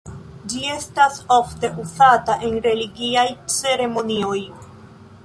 [0.53, 4.41] Ĝi estas ofte uzata en religiaj ceremonioj.